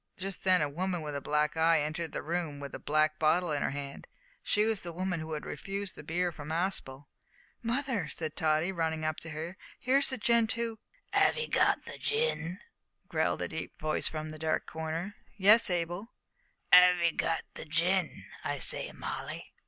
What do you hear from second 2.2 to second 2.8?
room with a